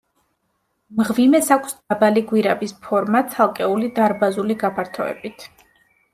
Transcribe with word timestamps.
მღვიმეს 1.01 1.49
აქვს 1.55 1.75
დაბალი 1.93 2.23
გვირაბის 2.31 2.73
ფორმა, 2.87 3.23
ცალკეული 3.35 3.93
დარბაზული 4.01 4.59
გაფართოებით. 4.67 5.49